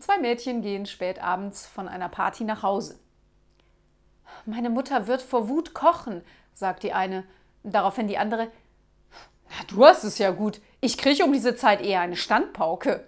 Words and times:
Zwei 0.00 0.18
Mädchen 0.18 0.62
gehen 0.62 0.86
spät 0.86 1.22
abends 1.22 1.66
von 1.66 1.88
einer 1.88 2.08
Party 2.08 2.44
nach 2.44 2.62
Hause. 2.62 2.98
Meine 4.44 4.70
Mutter 4.70 5.06
wird 5.06 5.22
vor 5.22 5.48
Wut 5.48 5.74
kochen, 5.74 6.22
sagt 6.52 6.82
die 6.82 6.92
eine. 6.92 7.24
Daraufhin 7.62 8.08
die 8.08 8.18
andere. 8.18 8.48
Na, 9.48 9.64
du 9.68 9.84
hast 9.84 10.04
es 10.04 10.18
ja 10.18 10.30
gut. 10.30 10.60
Ich 10.80 10.98
kriege 10.98 11.24
um 11.24 11.32
diese 11.32 11.56
Zeit 11.56 11.80
eher 11.80 12.00
eine 12.00 12.16
Standpauke. 12.16 13.06